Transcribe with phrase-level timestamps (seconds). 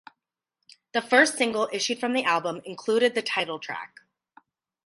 [0.93, 3.99] The first single issued from the album included the title track.